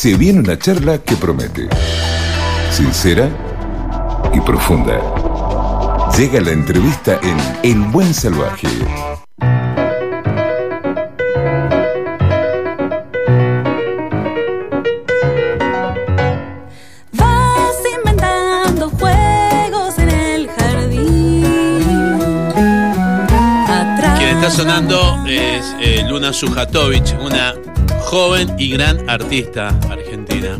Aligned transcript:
Se 0.00 0.16
viene 0.16 0.40
una 0.40 0.58
charla 0.58 0.96
que 0.96 1.14
promete. 1.14 1.68
Sincera 2.70 3.28
y 4.32 4.40
profunda. 4.40 4.98
Llega 6.16 6.40
la 6.40 6.52
entrevista 6.52 7.20
en 7.22 7.36
El 7.62 7.80
Buen 7.90 8.14
Salvaje. 8.14 8.66
Vas 17.12 17.76
inventando 17.94 18.88
juegos 18.88 19.98
en 19.98 20.08
el 20.08 20.48
jardín. 20.48 21.44
Atrás 23.68 24.18
Quien 24.18 24.38
está 24.38 24.50
sonando 24.50 25.26
es 25.28 25.76
eh, 25.78 26.06
Luna 26.08 26.32
Sujatovic, 26.32 27.18
una 27.20 27.52
joven 28.10 28.56
y 28.58 28.70
gran 28.70 29.08
artista 29.08 29.68
argentina 29.88 30.58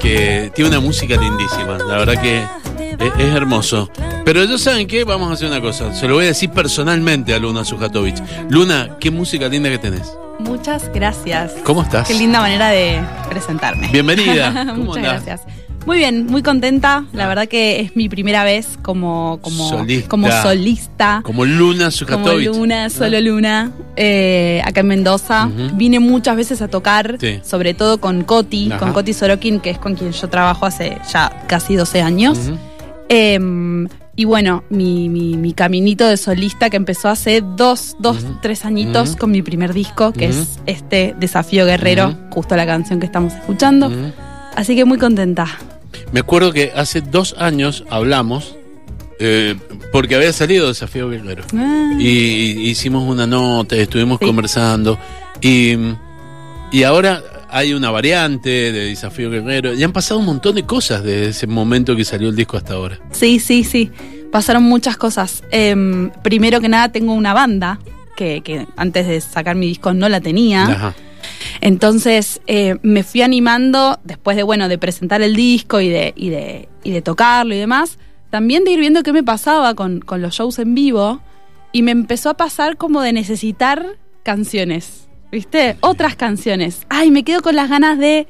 que 0.00 0.50
tiene 0.52 0.70
una 0.70 0.80
música 0.80 1.16
lindísima. 1.16 1.78
La 1.78 1.98
verdad 1.98 2.20
que 2.20 2.38
es, 2.38 3.12
es 3.18 3.34
hermoso. 3.36 3.88
Pero 4.24 4.42
ellos 4.42 4.60
saben 4.60 4.88
qué, 4.88 5.04
vamos 5.04 5.30
a 5.30 5.34
hacer 5.34 5.46
una 5.46 5.60
cosa. 5.60 5.94
Se 5.94 6.08
lo 6.08 6.14
voy 6.14 6.24
a 6.24 6.28
decir 6.28 6.50
personalmente 6.50 7.32
a 7.34 7.38
Luna 7.38 7.64
Sujatovic. 7.64 8.16
Luna, 8.48 8.96
qué 8.98 9.12
música 9.12 9.46
linda 9.46 9.70
que 9.70 9.78
tenés. 9.78 10.12
Muchas 10.40 10.92
gracias. 10.92 11.52
¿Cómo 11.62 11.82
estás? 11.82 12.08
Qué 12.08 12.14
linda 12.14 12.40
manera 12.40 12.70
de 12.70 13.00
presentarme. 13.28 13.88
Bienvenida. 13.92 14.52
¿Cómo 14.70 14.84
Muchas 14.86 15.04
andás? 15.04 15.24
gracias. 15.24 15.59
Muy 15.86 15.96
bien, 15.96 16.26
muy 16.26 16.42
contenta. 16.42 17.04
La 17.12 17.26
verdad 17.26 17.48
que 17.48 17.80
es 17.80 17.96
mi 17.96 18.08
primera 18.08 18.44
vez 18.44 18.78
como, 18.82 19.38
como, 19.42 19.68
Solista. 19.68 20.08
como 20.08 20.30
solista. 20.30 21.20
Como 21.24 21.44
Luna 21.46 21.88
Como. 22.06 22.28
Luna, 22.34 22.90
solo 22.90 23.20
Luna, 23.20 23.72
eh, 23.96 24.60
acá 24.64 24.80
en 24.80 24.86
Mendoza. 24.88 25.48
Vine 25.74 25.98
muchas 25.98 26.36
veces 26.36 26.60
a 26.62 26.68
tocar, 26.68 27.16
Sí. 27.18 27.40
sobre 27.42 27.74
todo 27.74 27.98
con 28.00 28.24
Coti, 28.24 28.68
Ajá. 28.70 28.78
con 28.78 28.92
Coti 28.92 29.12
Sorokin, 29.14 29.58
que 29.60 29.70
es 29.70 29.78
con 29.78 29.94
quien 29.94 30.12
yo 30.12 30.28
trabajo 30.28 30.66
hace 30.66 30.98
ya 31.12 31.44
casi 31.48 31.76
12 31.76 32.02
años. 32.02 32.38
Eh, 33.08 33.38
y 34.16 34.24
bueno, 34.26 34.64
mi, 34.68 35.08
mi- 35.08 35.36
mi 35.38 35.54
caminito 35.54 36.06
de 36.06 36.18
solista 36.18 36.68
que 36.68 36.76
empezó 36.76 37.08
hace 37.08 37.42
dos, 37.56 37.96
dos 37.98 38.18
tres 38.42 38.66
añitos 38.66 39.16
con 39.16 39.30
mi 39.30 39.40
primer 39.40 39.72
disco, 39.72 40.12
que 40.12 40.26
es 40.26 40.58
este 40.66 41.14
Desafío 41.18 41.64
Guerrero, 41.64 42.14
justo 42.30 42.54
la 42.54 42.66
canción 42.66 43.00
que 43.00 43.06
estamos 43.06 43.32
escuchando. 43.32 43.90
Así 44.60 44.76
que 44.76 44.84
muy 44.84 44.98
contenta. 44.98 45.46
Me 46.12 46.20
acuerdo 46.20 46.52
que 46.52 46.70
hace 46.76 47.00
dos 47.00 47.34
años 47.38 47.82
hablamos, 47.88 48.56
eh, 49.18 49.54
porque 49.90 50.16
había 50.16 50.34
salido 50.34 50.68
Desafío 50.68 51.08
Guerrero. 51.08 51.44
Ah, 51.56 51.94
Y, 51.98 52.06
y 52.08 52.68
hicimos 52.68 53.08
una 53.08 53.26
nota, 53.26 53.74
estuvimos 53.76 54.18
Sí. 54.20 54.26
conversando. 54.26 54.98
Y, 55.40 55.76
y 56.72 56.82
ahora 56.82 57.22
hay 57.48 57.72
una 57.72 57.90
variante 57.90 58.50
de 58.50 58.72
Desafío 58.90 59.30
Guerrero. 59.30 59.72
Y 59.72 59.82
han 59.82 59.92
pasado 59.92 60.20
un 60.20 60.26
montón 60.26 60.56
de 60.56 60.64
cosas 60.64 61.02
desde 61.02 61.30
ese 61.30 61.46
momento 61.46 61.96
que 61.96 62.04
salió 62.04 62.28
el 62.28 62.36
disco 62.36 62.58
hasta 62.58 62.74
ahora. 62.74 62.98
Sí, 63.12 63.40
sí, 63.40 63.64
sí. 63.64 63.90
Pasaron 64.30 64.62
muchas 64.64 64.98
cosas. 64.98 65.42
Em, 65.50 66.10
primero 66.22 66.60
que 66.60 66.68
nada, 66.68 66.90
tengo 66.92 67.14
una 67.14 67.32
banda 67.32 67.78
que, 68.14 68.42
que 68.42 68.66
antes 68.76 69.06
de 69.08 69.22
sacar 69.22 69.56
mi 69.56 69.68
disco 69.68 69.94
no 69.94 70.06
la 70.10 70.20
tenía. 70.20 70.64
Ajá. 70.64 70.94
Entonces 71.60 72.40
eh, 72.46 72.76
me 72.82 73.02
fui 73.02 73.22
animando 73.22 73.98
después 74.04 74.36
de 74.36 74.42
bueno 74.42 74.68
de 74.68 74.78
presentar 74.78 75.22
el 75.22 75.36
disco 75.36 75.80
y 75.80 75.88
de, 75.88 76.12
y 76.16 76.30
de, 76.30 76.68
y 76.82 76.90
de 76.90 77.02
tocarlo 77.02 77.54
y 77.54 77.58
demás, 77.58 77.98
también 78.30 78.64
de 78.64 78.72
ir 78.72 78.80
viendo 78.80 79.02
qué 79.02 79.12
me 79.12 79.22
pasaba 79.22 79.74
con, 79.74 80.00
con 80.00 80.22
los 80.22 80.34
shows 80.34 80.58
en 80.58 80.74
vivo 80.74 81.20
y 81.72 81.82
me 81.82 81.90
empezó 81.90 82.30
a 82.30 82.34
pasar 82.34 82.76
como 82.76 83.00
de 83.00 83.12
necesitar 83.12 83.98
canciones, 84.22 85.08
¿viste? 85.30 85.76
Otras 85.80 86.16
canciones. 86.16 86.86
Ay, 86.88 87.10
me 87.10 87.24
quedo 87.24 87.42
con 87.42 87.56
las 87.56 87.68
ganas 87.68 87.98
de... 87.98 88.26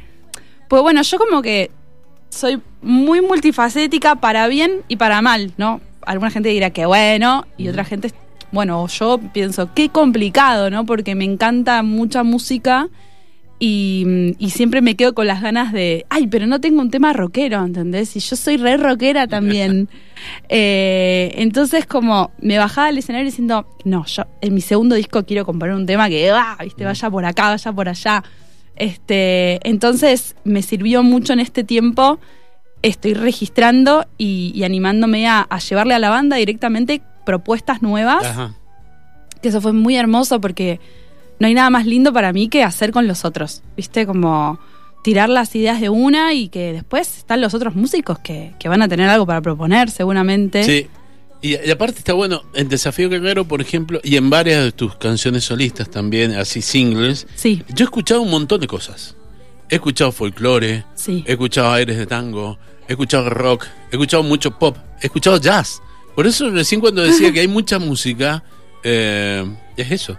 Pues 0.69 0.83
bueno, 0.83 1.03
yo 1.03 1.19
como 1.19 1.43
que 1.43 1.71
soy 2.29 2.61
muy 2.81 3.21
multifacética 3.21 4.17
para 4.17 4.47
bien 4.49 4.83
y 4.89 4.97
para 4.97 5.21
mal, 5.21 5.53
¿no? 5.57 5.81
Alguna 6.03 6.31
gente 6.31 6.49
dirá 6.49 6.71
que 6.71 6.87
bueno 6.87 7.47
y 7.57 7.69
otra 7.69 7.85
gente, 7.85 8.13
bueno, 8.53 8.87
yo 8.89 9.21
pienso, 9.33 9.73
qué 9.75 9.89
complicado, 9.89 10.71
¿no? 10.71 10.85
Porque 10.87 11.15
me 11.15 11.25
encanta 11.25 11.83
mucha 11.83 12.23
música 12.23 12.89
y, 13.63 14.35
y 14.39 14.51
siempre 14.51 14.81
me 14.81 14.97
quedo 14.97 15.15
con 15.15 15.27
las 15.27 15.43
ganas 15.43 15.71
de, 15.71 16.07
ay, 16.09 16.27
pero 16.29 16.47
no 16.47 16.63
tengo 16.63 16.81
un 16.81 16.91
tema 16.91 17.13
rockero, 17.13 17.63
¿entendés? 17.63 18.17
Y 18.17 18.21
yo 18.21 18.35
soy 18.35 18.57
re 18.57 18.77
rockera 18.77 19.29
también. 19.29 19.89
Eh, 20.51 21.33
entonces 21.37 21.87
como 21.87 22.31
me 22.43 22.59
bajaba 22.59 22.89
del 22.89 22.99
escenario 22.99 23.25
diciendo, 23.25 23.67
no, 23.85 24.05
yo 24.05 24.25
en 24.43 24.53
mi 24.53 24.61
segundo 24.61 24.95
disco 24.95 25.25
quiero 25.25 25.47
componer 25.47 25.75
un 25.75 25.87
tema 25.87 26.11
que, 26.11 26.29
ah, 26.29 26.59
viste, 26.63 26.85
vaya 26.85 27.09
por 27.09 27.25
acá, 27.25 27.49
vaya 27.49 27.73
por 27.73 27.89
allá. 27.89 28.23
Este, 28.77 29.67
entonces 29.67 30.37
me 30.45 30.61
sirvió 30.61 31.03
mucho 31.03 31.33
en 31.33 31.41
este 31.41 31.65
tiempo. 31.65 32.21
Estoy 32.83 33.15
registrando 33.15 34.07
y, 34.19 34.53
y 34.55 34.65
animándome 34.65 35.27
a, 35.27 35.41
a 35.41 35.59
llevarle 35.59 35.95
a 35.95 35.99
la 35.99 36.11
banda 36.11 36.37
directamente 36.37 37.01
propuestas 37.25 37.83
nuevas 37.83 38.25
Ajá. 38.25 38.55
que 39.43 39.49
eso 39.49 39.61
fue 39.61 39.73
muy 39.73 39.97
hermoso 39.97 40.41
porque 40.41 40.81
no 41.39 41.47
hay 41.47 41.55
nada 41.55 41.71
más 41.71 41.87
lindo 41.87 42.13
para 42.13 42.33
mí 42.33 42.49
que 42.49 42.63
hacer 42.63 42.93
con 42.93 43.07
los 43.07 43.25
otros, 43.25 43.63
¿viste? 43.77 44.07
Como 44.07 44.59
tirar 45.03 45.29
las 45.31 45.55
ideas 45.55 45.81
de 45.81 45.89
una 45.89 46.35
y 46.35 46.49
que 46.49 46.73
después 46.75 47.17
están 47.19 47.41
los 47.41 47.55
otros 47.55 47.75
músicos 47.75 48.19
que, 48.19 48.53
que 48.59 48.69
van 48.69 48.83
a 48.83 48.89
tener 48.89 49.09
algo 49.09 49.27
para 49.27 49.41
proponer 49.41 49.91
seguramente. 49.91 50.63
Sí. 50.65 50.87
Y, 51.43 51.57
y 51.57 51.71
aparte 51.71 52.01
está 52.01 52.13
bueno, 52.13 52.43
en 52.53 52.69
Desafío 52.69 53.09
Guerrero, 53.09 53.47
por 53.47 53.63
ejemplo, 53.63 53.99
y 54.05 54.17
en 54.17 54.29
varias 54.29 54.63
de 54.63 54.73
tus 54.73 54.97
canciones 54.97 55.45
solistas 55.45 55.89
también, 55.89 56.33
así 56.35 56.61
singles, 56.61 57.27
Sí, 57.35 57.63
yo 57.71 57.85
he 57.85 57.87
escuchado 57.87 58.21
un 58.21 58.31
montón 58.31 58.61
de 58.61 58.67
cosas. 58.67 59.17
He 59.71 59.77
escuchado 59.77 60.13
folclore, 60.13 60.85
sí. 60.95 61.25
He 61.27 61.33
escuchado 61.33 61.73
aires 61.73 61.97
de 61.97 62.07
tango, 62.07 62.59
he 62.87 62.93
escuchado 62.93 63.31
rock, 63.31 63.65
he 63.91 63.95
escuchado 63.95 64.23
mucho 64.23 64.51
pop, 64.59 64.77
he 65.01 65.07
escuchado 65.07 65.39
jazz. 65.39 65.81
Por 66.15 66.27
eso 66.27 66.51
recién 66.51 66.81
cuando 66.81 67.03
decía 67.03 67.33
que 67.33 67.41
hay 67.41 67.49
mucha 67.49 67.79
música, 67.79 68.43
eh, 68.83 69.45
es 69.77 69.91
eso. 69.91 70.17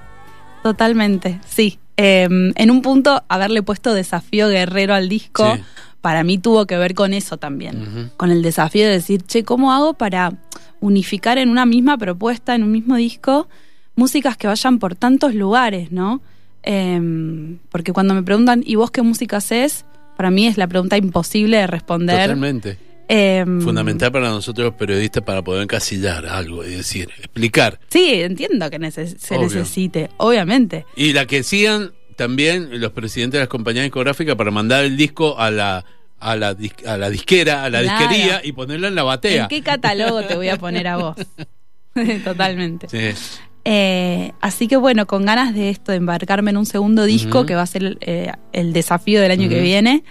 Totalmente, 0.64 1.40
sí. 1.48 1.80
Eh, 1.98 2.28
en 2.56 2.72
un 2.72 2.82
punto, 2.82 3.24
haberle 3.28 3.62
puesto 3.64 3.94
desafío 3.94 4.48
guerrero 4.48 4.94
al 4.96 5.10
disco, 5.10 5.56
Sí. 5.56 5.62
para 6.02 6.24
mí 6.24 6.38
tuvo 6.38 6.66
que 6.66 6.78
ver 6.78 6.96
con 6.96 7.14
eso 7.14 7.38
también. 7.38 8.12
Con 8.18 8.32
el 8.32 8.42
desafío 8.42 8.86
de 8.86 8.92
decir, 8.94 9.22
che, 9.24 9.44
¿cómo 9.44 9.72
hago 9.74 9.94
para 9.94 10.34
unificar 10.80 11.38
en 11.38 11.50
una 11.50 11.66
misma 11.66 11.98
propuesta, 11.98 12.56
en 12.56 12.64
un 12.64 12.72
mismo 12.72 12.96
disco, 12.96 13.48
músicas 13.96 14.38
que 14.38 14.48
vayan 14.48 14.80
por 14.80 14.96
tantos 14.96 15.36
lugares, 15.36 15.92
¿no? 15.92 16.22
Eh, 16.64 17.58
porque 17.70 17.92
cuando 17.94 18.14
me 18.16 18.24
preguntan, 18.24 18.64
¿y 18.66 18.76
vos 18.76 18.90
qué 18.90 19.02
música 19.04 19.38
haces? 19.38 19.86
Para 20.18 20.32
mí 20.32 20.48
es 20.48 20.58
la 20.58 20.68
pregunta 20.68 20.98
imposible 20.98 21.58
de 21.58 21.68
responder. 21.68 22.20
Totalmente. 22.22 22.78
Eh, 23.14 23.44
Fundamental 23.46 24.10
para 24.12 24.30
nosotros 24.30 24.66
los 24.68 24.76
periodistas 24.76 25.22
para 25.24 25.42
poder 25.44 25.64
encasillar 25.64 26.26
algo 26.28 26.64
y 26.66 26.70
decir, 26.76 27.10
explicar. 27.18 27.78
Sí, 27.90 28.22
entiendo 28.22 28.70
que 28.70 28.80
neces- 28.80 29.18
se 29.18 29.36
Obvio. 29.36 29.48
necesite, 29.50 30.10
obviamente. 30.18 30.86
Y 30.96 31.12
la 31.12 31.26
que 31.26 31.44
sigan 31.44 31.92
también 32.16 32.80
los 32.80 32.92
presidentes 32.94 33.34
de 33.34 33.40
las 33.40 33.50
compañías 33.50 33.84
discográficas 33.84 34.36
para 34.36 34.50
mandar 34.52 34.86
el 34.86 34.96
disco 34.96 35.38
a 35.40 35.52
la 35.52 35.84
a 36.24 36.36
la, 36.36 36.56
dis- 36.56 36.86
a 36.88 36.98
la 36.98 37.10
disquera, 37.10 37.64
a 37.64 37.70
la 37.72 37.82
Claro. 37.82 38.00
disquería 38.08 38.42
y 38.44 38.52
ponerla 38.52 38.88
en 38.90 38.96
la 38.96 39.02
batea. 39.04 39.44
¿En 39.44 39.50
qué 39.50 39.62
catálogo 39.64 40.22
te 40.24 40.36
voy 40.36 40.50
a 40.50 40.58
poner 40.58 40.88
a 40.88 40.98
vos? 40.98 41.16
Totalmente. 42.24 42.88
Sí. 42.90 43.40
Eh, 43.66 44.32
así 44.40 44.68
que 44.68 44.76
bueno, 44.78 45.06
con 45.08 45.26
ganas 45.26 45.54
de 45.54 45.70
esto, 45.70 45.92
de 45.92 45.98
embarcarme 45.98 46.52
en 46.52 46.58
un 46.58 46.66
segundo 46.66 47.06
disco 47.06 47.46
que 47.46 47.56
va 47.56 47.64
a 47.64 47.68
ser 47.68 47.98
eh, 48.02 48.32
el 48.54 48.72
desafío 48.74 49.20
del 49.22 49.32
año 49.32 49.50
que 49.50 49.60
viene. 49.62 50.04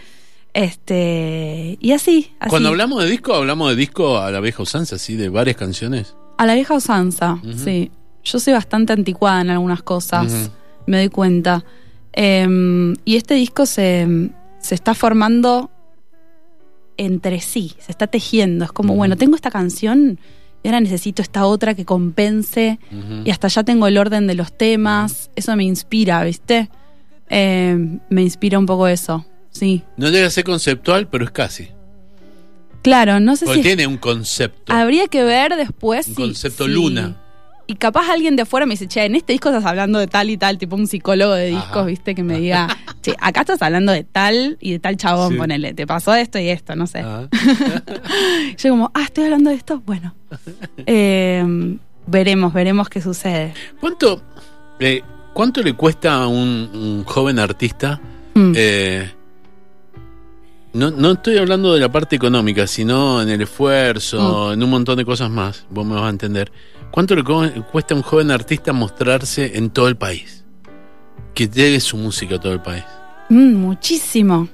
Este, 0.52 1.78
y 1.80 1.92
así, 1.92 2.32
así. 2.40 2.50
Cuando 2.50 2.70
hablamos 2.70 3.02
de 3.04 3.10
disco, 3.10 3.34
hablamos 3.34 3.70
de 3.70 3.76
disco 3.76 4.18
a 4.18 4.30
la 4.30 4.40
vieja 4.40 4.62
usanza, 4.62 4.96
así, 4.96 5.16
de 5.16 5.28
varias 5.28 5.56
canciones. 5.56 6.16
A 6.38 6.46
la 6.46 6.54
vieja 6.54 6.74
usanza, 6.74 7.40
sí. 7.56 7.90
Yo 8.24 8.38
soy 8.38 8.52
bastante 8.52 8.92
anticuada 8.92 9.40
en 9.40 9.50
algunas 9.50 9.82
cosas, 9.82 10.50
me 10.86 10.98
doy 10.98 11.08
cuenta. 11.08 11.64
Eh, 12.12 12.94
y 13.04 13.16
este 13.16 13.34
disco 13.34 13.64
se, 13.66 14.30
se 14.58 14.74
está 14.74 14.94
formando 14.94 15.70
entre 16.96 17.40
sí, 17.40 17.74
se 17.78 17.92
está 17.92 18.08
tejiendo. 18.08 18.64
Es 18.64 18.72
como, 18.72 18.94
bueno, 18.94 19.16
tengo 19.16 19.34
esta 19.34 19.50
canción 19.50 20.18
y 20.62 20.68
ahora 20.68 20.80
necesito 20.80 21.22
esta 21.22 21.46
otra 21.46 21.74
que 21.74 21.84
compense. 21.84 22.78
Y 23.24 23.30
hasta 23.30 23.48
ya 23.48 23.64
tengo 23.64 23.86
el 23.86 23.96
orden 23.96 24.26
de 24.26 24.34
los 24.34 24.52
temas. 24.52 25.30
Eso 25.34 25.56
me 25.56 25.64
inspira, 25.64 26.22
¿viste? 26.24 26.68
Eh, 27.30 27.98
me 28.10 28.22
inspira 28.22 28.58
un 28.58 28.66
poco 28.66 28.86
eso, 28.86 29.24
sí. 29.50 29.82
No 29.96 30.08
llega 30.10 30.26
a 30.26 30.30
ser 30.30 30.44
conceptual, 30.44 31.08
pero 31.08 31.24
es 31.24 31.30
casi. 31.30 31.68
Claro, 32.82 33.20
no 33.20 33.36
sé 33.36 33.44
Porque 33.44 33.60
si 33.60 33.66
tiene 33.68 33.86
un 33.86 33.98
concepto. 33.98 34.72
habría 34.72 35.06
que 35.08 35.22
ver 35.22 35.54
después 35.56 36.08
Un 36.08 36.14
si- 36.14 36.22
concepto 36.22 36.64
si- 36.64 36.70
luna. 36.70 37.16
Y 37.66 37.76
capaz 37.76 38.10
alguien 38.10 38.34
de 38.34 38.42
afuera 38.42 38.66
me 38.66 38.72
dice, 38.74 38.88
che, 38.88 39.04
en 39.04 39.14
este 39.14 39.32
disco 39.32 39.48
estás 39.50 39.64
hablando 39.64 40.00
de 40.00 40.08
tal 40.08 40.28
y 40.28 40.36
tal, 40.36 40.58
tipo 40.58 40.74
un 40.74 40.88
psicólogo 40.88 41.34
de 41.34 41.50
discos, 41.50 41.68
Ajá. 41.76 41.84
¿viste? 41.84 42.16
Que 42.16 42.24
me 42.24 42.40
diga, 42.40 42.66
che, 43.02 43.14
acá 43.20 43.42
estás 43.42 43.62
hablando 43.62 43.92
de 43.92 44.02
tal 44.02 44.56
y 44.60 44.72
de 44.72 44.78
tal 44.80 44.96
chabón, 44.96 45.32
Sí. 45.34 45.38
ponele, 45.38 45.72
te 45.74 45.86
pasó 45.86 46.12
esto 46.14 46.40
y 46.40 46.48
esto, 46.48 46.74
no 46.74 46.88
sé. 46.88 47.00
Ah. 47.04 47.28
Yo 48.58 48.70
como, 48.70 48.90
ah, 48.94 49.02
estoy 49.04 49.24
hablando 49.24 49.50
de 49.50 49.56
esto, 49.56 49.80
bueno. 49.86 50.14
Eh, 50.86 51.76
veremos, 52.08 52.52
veremos 52.52 52.88
qué 52.88 53.00
sucede. 53.00 53.54
¿Cuánto, 53.80 54.20
eh, 54.80 55.02
¿Cuánto 55.32 55.62
le 55.62 55.74
cuesta 55.74 56.14
a 56.14 56.26
un, 56.26 56.70
un 56.74 57.04
joven 57.04 57.38
artista 57.38 58.00
Mm. 58.34 58.52
eh, 58.56 59.10
No, 60.72 60.90
no 60.90 61.12
estoy 61.12 61.36
hablando 61.36 61.74
de 61.74 61.80
la 61.80 61.90
parte 61.90 62.14
económica, 62.14 62.66
sino 62.66 63.20
en 63.20 63.28
el 63.28 63.40
esfuerzo, 63.40 64.52
en 64.52 64.62
un 64.62 64.70
montón 64.70 64.96
de 64.98 65.04
cosas 65.04 65.28
más. 65.30 65.66
Vos 65.68 65.84
me 65.84 65.94
vas 65.94 66.04
a 66.04 66.10
entender. 66.10 66.52
¿Cuánto 66.92 67.14
le 67.16 67.24
cuesta 67.24 67.94
a 67.94 67.96
un 67.96 68.02
joven 68.02 68.30
artista 68.30 68.72
mostrarse 68.72 69.56
en 69.56 69.70
todo 69.70 69.88
el 69.88 69.96
país? 69.96 70.44
Que 71.34 71.48
llegue 71.48 71.80
su 71.80 71.96
música 71.96 72.36
a 72.36 72.40
todo 72.40 72.52
el 72.52 72.62
país. 72.62 72.84
Mm, 73.28 73.54
muchísimo. 73.54 74.48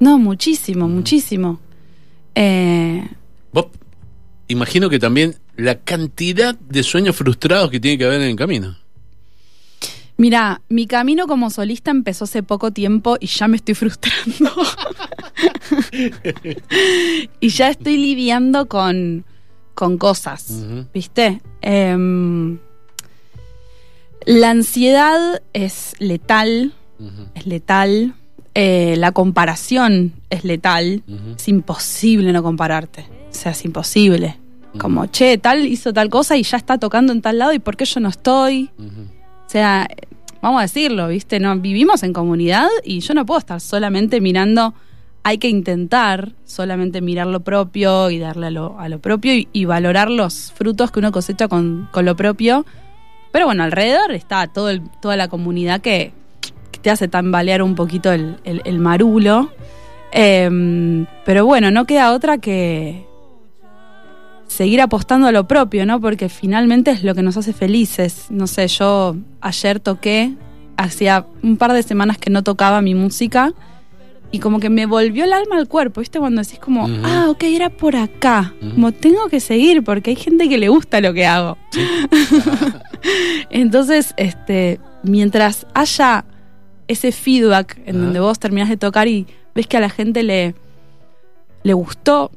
No, 0.00 0.18
muchísimo, 0.18 0.88
muchísimo. 0.88 1.60
Eh, 2.34 3.06
Vos, 3.52 3.66
imagino 4.48 4.88
que 4.88 4.98
también 4.98 5.36
la 5.56 5.80
cantidad 5.80 6.54
de 6.54 6.82
sueños 6.82 7.16
frustrados 7.16 7.70
que 7.70 7.80
tiene 7.80 7.98
que 7.98 8.04
haber 8.04 8.22
en 8.22 8.28
el 8.28 8.36
camino. 8.36 8.76
Mira, 10.16 10.62
mi 10.68 10.86
camino 10.86 11.26
como 11.26 11.48
solista 11.48 11.90
empezó 11.90 12.24
hace 12.24 12.42
poco 12.42 12.72
tiempo 12.72 13.16
y 13.20 13.26
ya 13.26 13.48
me 13.48 13.56
estoy 13.56 13.74
frustrando. 13.74 14.52
y 17.40 17.48
ya 17.48 17.68
estoy 17.68 17.96
lidiando 17.96 18.66
con, 18.66 19.24
con 19.74 19.98
cosas. 19.98 20.64
¿viste? 20.92 21.40
Em, 21.60 22.58
la 24.26 24.50
ansiedad 24.50 25.42
es 25.52 25.94
letal, 25.98 26.74
es 27.34 27.46
letal. 27.46 28.14
Eh, 28.54 28.96
la 28.96 29.12
comparación 29.12 30.14
es 30.30 30.44
letal. 30.44 31.02
Es 31.36 31.48
imposible 31.48 32.32
no 32.32 32.42
compararte. 32.42 33.06
O 33.30 33.34
sea, 33.34 33.52
es 33.52 33.64
imposible. 33.64 34.36
Como, 34.78 35.06
che, 35.06 35.38
tal 35.38 35.66
hizo 35.66 35.92
tal 35.92 36.08
cosa 36.08 36.36
y 36.36 36.42
ya 36.42 36.56
está 36.56 36.78
tocando 36.78 37.12
en 37.12 37.22
tal 37.22 37.38
lado 37.38 37.52
y 37.52 37.58
por 37.58 37.76
qué 37.76 37.84
yo 37.84 38.00
no 38.00 38.08
estoy. 38.08 38.70
O 38.78 39.50
sea, 39.50 39.88
vamos 40.42 40.58
a 40.58 40.62
decirlo, 40.62 41.08
¿viste? 41.08 41.40
No, 41.40 41.56
vivimos 41.58 42.02
en 42.02 42.12
comunidad 42.12 42.68
y 42.84 43.00
yo 43.00 43.14
no 43.14 43.24
puedo 43.24 43.38
estar 43.38 43.60
solamente 43.60 44.20
mirando, 44.20 44.74
hay 45.24 45.38
que 45.38 45.48
intentar 45.48 46.32
solamente 46.44 47.00
mirar 47.00 47.26
lo 47.26 47.40
propio 47.40 48.10
y 48.10 48.18
darle 48.18 48.46
a 48.46 48.50
lo, 48.50 48.78
a 48.80 48.88
lo 48.88 48.98
propio 48.98 49.32
y, 49.52 49.64
valorar 49.66 50.10
los 50.10 50.52
frutos 50.52 50.90
que 50.90 51.00
uno 51.00 51.12
cosecha 51.12 51.48
con, 51.48 51.88
con 51.92 52.04
lo 52.04 52.16
propio. 52.16 52.64
Pero 53.32 53.44
bueno, 53.46 53.62
alrededor 53.62 54.12
está 54.12 54.46
todo 54.46 54.70
toda 55.02 55.16
la 55.16 55.28
comunidad 55.28 55.80
que, 55.80 56.12
te 56.80 56.90
hace 56.90 57.08
tambalear 57.08 57.60
un 57.60 57.74
poquito 57.74 58.12
el, 58.12 58.36
el- 58.44 58.62
el 58.64 58.78
marulo. 58.78 59.50
Em, 60.12 61.06
pero 61.24 61.44
bueno, 61.44 61.70
no 61.72 61.84
queda 61.86 62.12
otra 62.12 62.38
que 62.38 63.04
seguir 64.46 64.80
apostando 64.80 65.26
a 65.26 65.32
lo 65.32 65.46
propio, 65.46 65.84
¿no? 65.86 66.00
Porque 66.00 66.28
finalmente 66.28 66.90
es 66.92 67.02
lo 67.04 67.14
que 67.14 67.22
nos 67.22 67.36
hace 67.36 67.52
felices. 67.52 68.26
No 68.30 68.46
sé, 68.46 68.68
yo 68.68 69.16
ayer 69.40 69.80
toqué, 69.80 70.34
hacía 70.76 71.26
un 71.42 71.56
par 71.56 71.72
de 71.72 71.82
semanas 71.82 72.16
que 72.18 72.30
no 72.30 72.42
tocaba 72.42 72.80
mi 72.80 72.94
música 72.94 73.52
y 74.30 74.40
como 74.40 74.60
que 74.60 74.68
me 74.68 74.86
volvió 74.86 75.24
el 75.24 75.32
alma 75.32 75.56
al 75.56 75.68
cuerpo, 75.68 76.00
¿viste? 76.00 76.18
Cuando 76.18 76.42
decís 76.42 76.58
como, 76.58 76.86
ah, 77.04 77.26
ok, 77.30 77.42
era 77.44 77.70
por 77.70 77.96
acá. 77.96 78.54
Como 78.74 78.92
tengo 78.92 79.28
que 79.28 79.40
seguir 79.40 79.82
porque 79.82 80.10
hay 80.10 80.16
gente 80.16 80.48
que 80.48 80.58
le 80.58 80.68
gusta 80.68 81.00
lo 81.00 81.14
que 81.14 81.26
hago. 81.26 81.56
Entonces, 83.50 84.12
este, 84.16 84.80
mientras 85.02 85.66
haya 85.74 86.24
ese 86.88 87.12
feedback 87.12 87.80
en 87.86 88.00
donde 88.02 88.20
vos 88.20 88.38
terminás 88.38 88.68
de 88.68 88.76
tocar 88.76 89.08
y 89.08 89.26
ves 89.54 89.66
que 89.66 89.76
a 89.76 89.80
la 89.80 89.90
gente 89.90 90.22
le, 90.22 90.54
le 91.62 91.72
gustó, 91.72 92.30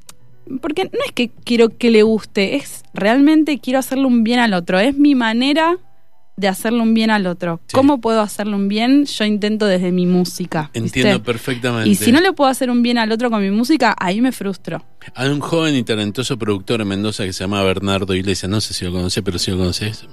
porque 0.62 0.86
no 0.86 1.00
es 1.06 1.12
que 1.12 1.30
quiero 1.30 1.78
que 1.78 1.92
le 1.92 2.04
guste, 2.04 2.56
es 2.56 2.84
realmente 2.94 3.60
quiero 3.60 3.80
hacerle 3.80 4.06
un 4.06 4.24
bien 4.24 4.40
al 4.40 4.54
otro, 4.54 4.80
es 4.80 4.98
mi 4.98 5.16
manera 5.16 5.78
de 6.38 6.48
hacerle 6.48 6.80
un 6.82 6.94
bien 6.94 7.12
al 7.12 7.28
otro. 7.28 7.60
Sí. 7.68 7.74
¿Cómo 7.76 8.02
puedo 8.02 8.22
hacerle 8.22 8.56
un 8.56 8.68
bien? 8.68 9.06
Yo 9.06 9.26
intento 9.26 9.66
desde 9.66 9.92
mi 9.92 10.06
música. 10.08 10.72
¿viste? 10.74 11.00
Entiendo 11.00 11.22
perfectamente. 11.24 11.90
Y 11.90 11.96
si 11.96 12.12
no 12.12 12.20
le 12.22 12.34
puedo 12.34 12.50
hacer 12.50 12.70
un 12.72 12.82
bien 12.82 12.98
al 12.98 13.12
otro 13.12 13.30
con 13.30 13.42
mi 13.42 13.52
música, 13.52 13.96
ahí 14.00 14.22
me 14.22 14.32
frustro. 14.32 14.84
Hay 15.14 15.30
un 15.30 15.40
joven 15.40 15.76
y 15.76 15.84
talentoso 15.84 16.38
productor 16.38 16.82
en 16.82 16.88
Mendoza 16.88 17.26
que 17.26 17.34
se 17.34 17.44
llama 17.44 17.62
Bernardo 17.64 18.16
Iglesias. 18.16 18.50
No 18.50 18.60
sé 18.62 18.74
si 18.74 18.86
lo 18.86 18.92
conoces, 18.92 19.22
pero 19.24 19.38
si 19.38 19.52
lo 19.52 19.58
conoces, 19.58 20.06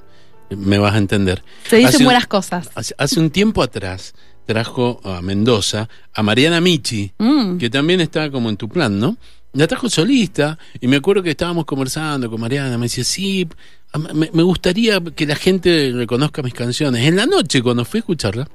me 0.51 0.77
vas 0.79 0.95
a 0.95 0.99
entender. 0.99 1.43
Se 1.69 1.77
dicen 1.77 1.89
Hace 1.89 1.99
un- 1.99 2.05
buenas 2.05 2.27
cosas. 2.27 2.71
Hace, 2.75 2.95
hace 2.99 3.21
un 3.21 3.31
tiempo 3.31 3.63
atrás 3.63 4.15
trajo 4.45 5.01
a 5.05 5.21
Mendoza 5.23 5.89
a 6.15 6.23
Mariana 6.23 6.61
Michi, 6.61 7.13
Mm. 7.19 7.59
que 7.59 7.69
también 7.71 8.01
está 8.01 8.31
como 8.31 8.49
en 8.49 8.57
tu 8.57 8.69
plan, 8.69 8.99
¿no? 8.99 9.17
La 9.53 9.67
trajo 9.67 9.89
solista 9.91 10.59
y 10.81 10.89
me 10.89 10.97
acuerdo 10.97 11.23
que 11.23 11.31
estábamos 11.31 11.65
conversando 11.65 12.31
con 12.31 12.41
Mariana, 12.41 12.77
me 12.79 12.85
decía, 12.87 13.05
sí, 13.05 13.47
me, 14.15 14.31
me 14.33 14.43
gustaría 14.43 15.01
que 15.01 15.27
la 15.27 15.37
gente 15.37 15.93
reconozca 15.95 16.43
mis 16.43 16.55
canciones. 16.55 17.07
En 17.07 17.17
la 17.17 17.27
noche, 17.27 17.63
cuando 17.63 17.85
fui 17.85 17.99
a 17.99 18.01
escucharla, 18.01 18.49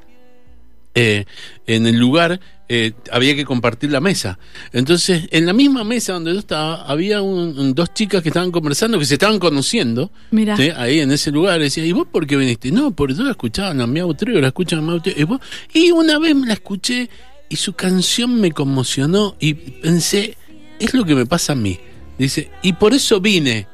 eh, 0.95 1.25
en 1.65 1.87
el 1.87 1.97
lugar 1.97 2.39
eh, 2.69 2.93
había 3.11 3.35
que 3.35 3.45
compartir 3.45 3.91
la 3.91 3.99
mesa. 3.99 4.37
Entonces, 4.71 5.27
en 5.31 5.45
la 5.47 5.53
misma 5.53 5.83
mesa 5.83 6.13
donde 6.13 6.33
yo 6.33 6.39
estaba, 6.39 6.83
había 6.83 7.21
un- 7.21 7.57
un- 7.59 7.73
dos 7.73 7.93
chicas 7.93 8.21
que 8.21 8.29
estaban 8.29 8.51
conversando, 8.51 8.97
que 8.99 9.05
se 9.05 9.15
estaban 9.15 9.39
conociendo, 9.39 10.11
Mira. 10.31 10.55
¿sí? 10.55 10.69
ahí 10.75 10.99
en 10.99 11.11
ese 11.11 11.31
lugar. 11.31 11.59
Decía, 11.59 11.85
¿y 11.85 11.91
vos 11.91 12.07
por 12.11 12.25
qué 12.27 12.35
viniste? 12.37 12.71
No, 12.71 12.91
porque 12.91 13.15
yo 13.15 13.23
la 13.23 13.31
escuchaba 13.31 13.71
en 13.71 13.79
la 13.79 13.87
Miau 13.87 14.13
Trio, 14.13 14.39
la 14.39 14.47
escuchaba 14.47 14.81
en 14.81 14.85
Miau 14.87 14.99
Trio. 15.01 15.15
¿Y, 15.17 15.23
vos? 15.23 15.39
y 15.73 15.91
una 15.91 16.19
vez 16.19 16.35
me 16.35 16.45
la 16.47 16.53
escuché 16.53 17.09
y 17.49 17.55
su 17.55 17.73
canción 17.73 18.39
me 18.39 18.51
conmocionó 18.51 19.35
y 19.39 19.53
pensé, 19.55 20.37
es 20.79 20.93
lo 20.93 21.05
que 21.05 21.15
me 21.15 21.25
pasa 21.25 21.53
a 21.53 21.55
mí. 21.55 21.79
Dice, 22.19 22.49
y 22.61 22.73
por 22.73 22.93
eso 22.93 23.19
vine. 23.19 23.67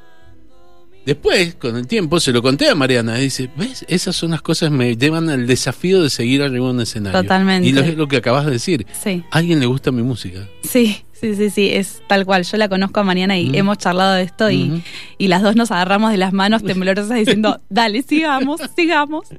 Después, 1.10 1.56
con 1.56 1.76
el 1.76 1.88
tiempo, 1.88 2.20
se 2.20 2.32
lo 2.32 2.44
conté 2.44 2.70
a 2.70 2.76
Mariana. 2.76 3.18
y 3.18 3.24
Dice, 3.24 3.50
¿ves? 3.58 3.84
Esas 3.88 4.16
son 4.16 4.30
las 4.30 4.44
cosas 4.44 4.70
que 4.70 4.76
me 4.76 4.96
llevan 4.96 5.28
al 5.28 5.48
desafío 5.48 6.04
de 6.04 6.12
seguir 6.12 6.44
arriba 6.44 6.68
de 6.68 6.72
un 6.72 6.82
escenario. 6.82 7.20
Totalmente. 7.20 7.68
Y 7.68 7.72
lo, 7.72 7.82
es 7.82 7.98
lo 7.98 8.08
que 8.08 8.18
acabas 8.18 8.46
de 8.46 8.52
decir. 8.52 8.86
Sí. 9.04 9.24
¿A 9.32 9.40
alguien 9.40 9.60
le 9.60 9.66
gusta 9.66 9.92
mi 9.92 10.04
música? 10.04 10.48
Sí, 10.62 11.04
sí, 11.14 11.34
sí, 11.34 11.50
sí, 11.50 11.70
es 11.74 12.04
tal 12.08 12.28
cual. 12.28 12.44
Yo 12.44 12.58
la 12.58 12.70
conozco 12.70 13.00
a 13.00 13.04
Mariana 13.04 13.40
y 13.40 13.58
hemos 13.58 13.80
charlado 13.80 14.14
de 14.14 14.22
esto 14.22 14.52
y, 14.52 14.84
y 15.18 15.30
las 15.30 15.42
dos 15.42 15.56
nos 15.56 15.72
agarramos 15.72 16.12
de 16.12 16.18
las 16.18 16.32
manos 16.32 16.62
temblorosas 16.64 17.18
diciendo, 17.18 17.60
dale, 17.70 18.04
sigamos, 18.04 18.62
sigamos. 18.76 19.30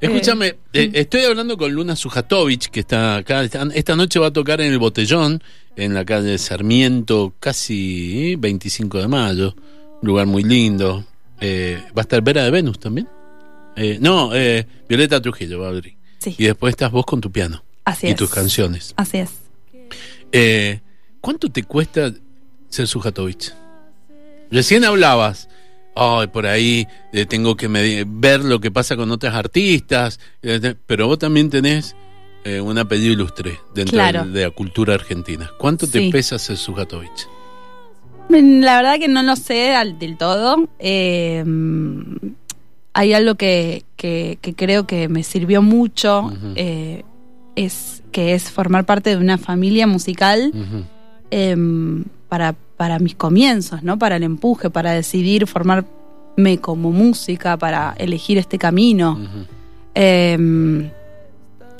Escúchame, 0.00 0.54
eh, 0.72 0.90
estoy 0.94 1.24
hablando 1.24 1.58
con 1.58 1.72
Luna 1.72 1.94
Sujatovic, 1.94 2.70
que 2.70 2.80
está 2.80 3.16
acá. 3.16 3.44
Esta, 3.44 3.96
noche 3.96 4.18
va 4.18 4.28
a 4.28 4.32
tocar 4.32 4.62
en 4.62 4.72
el 4.72 4.78
Botellón, 4.78 5.42
en 5.76 5.92
la 5.92 6.06
calle 6.06 6.38
Sarmiento, 6.38 7.34
casi 7.38 8.32
eh, 8.32 8.36
25 8.38 8.98
de 8.98 9.08
mayo. 9.08 9.54
Lugar 10.06 10.26
muy 10.26 10.42
lindo. 10.44 11.04
Eh, 11.40 11.82
va 11.88 12.00
a 12.00 12.02
estar 12.02 12.22
Vera 12.22 12.44
de 12.44 12.50
Venus 12.50 12.78
también. 12.78 13.08
Eh, 13.76 13.98
no, 14.00 14.34
eh, 14.34 14.66
Violeta 14.88 15.20
Trujillo 15.20 15.60
va 15.60 15.66
a 15.66 15.70
abrir. 15.70 15.96
Sí, 16.18 16.34
Y 16.38 16.44
después 16.44 16.70
estás 16.72 16.90
vos 16.90 17.04
con 17.04 17.20
tu 17.20 17.30
piano 17.30 17.62
así 17.84 18.06
y 18.06 18.10
es. 18.10 18.16
tus 18.16 18.30
canciones. 18.30 18.94
Así 18.96 19.18
es. 19.18 19.30
Eh, 20.32 20.80
¿Cuánto 21.20 21.50
te 21.50 21.62
cuesta 21.64 22.12
ser 22.68 22.86
Sujatovic? 22.86 23.52
Recién 24.50 24.84
hablabas, 24.84 25.48
ay, 25.94 26.28
por 26.28 26.46
ahí 26.46 26.86
eh, 27.12 27.26
tengo 27.26 27.56
que 27.56 27.68
ver 28.06 28.40
lo 28.40 28.60
que 28.60 28.70
pasa 28.70 28.96
con 28.96 29.10
otras 29.10 29.34
artistas, 29.34 30.20
pero 30.86 31.06
vos 31.08 31.18
también 31.18 31.50
tenés 31.50 31.94
eh, 32.44 32.60
un 32.60 32.78
apellido 32.78 33.12
ilustre 33.12 33.58
dentro 33.74 33.92
Claro. 33.94 34.24
de 34.24 34.44
la 34.44 34.50
cultura 34.50 34.94
argentina. 34.94 35.50
¿Cuánto 35.58 35.86
te 35.88 36.10
pesa 36.10 36.38
ser 36.38 36.56
Sujatovic? 36.56 37.28
La 38.28 38.76
verdad 38.76 38.98
que 38.98 39.08
no 39.08 39.22
lo 39.22 39.36
sé 39.36 39.74
del 39.98 40.16
todo. 40.16 40.68
Eh, 40.78 41.44
hay 42.92 43.12
algo 43.12 43.34
que, 43.36 43.84
que- 43.96 44.38
que 44.40 44.54
creo 44.54 44.86
que 44.86 45.08
me 45.08 45.22
sirvió 45.22 45.62
mucho, 45.62 46.32
eh, 46.56 47.02
es 47.54 48.02
que 48.12 48.34
es 48.34 48.50
formar 48.50 48.84
parte 48.84 49.10
de 49.10 49.16
una 49.16 49.38
familia 49.38 49.86
musical 49.86 50.52
em, 51.30 52.04
para, 52.28 52.54
para 52.76 52.98
mis 52.98 53.14
comienzos, 53.14 53.82
¿no? 53.82 53.98
Para 53.98 54.16
el 54.16 54.22
empuje, 54.22 54.70
para 54.70 54.92
decidir 54.92 55.46
formarme 55.46 55.86
como 56.60 56.90
música, 56.92 57.56
para 57.56 57.94
elegir 57.98 58.38
este 58.38 58.58
camino. 58.58 59.18
Em, 59.94 60.90